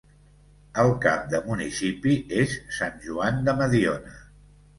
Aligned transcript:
El 0.83 0.87
cap 1.03 1.27
de 1.33 1.41
municipi 1.49 2.15
és 2.45 2.57
Sant 2.79 2.99
Joan 3.05 3.39
de 3.51 3.57
Mediona. 3.61 4.19